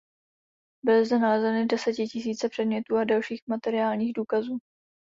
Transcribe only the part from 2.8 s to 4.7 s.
a dalších materiálních důkazů.